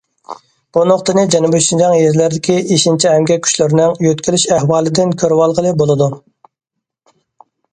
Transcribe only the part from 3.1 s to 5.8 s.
ئەمگەك كۈچلىرىنىڭ يۆتكىلىش ئەھۋالىدىن كۆرۈۋالغىلى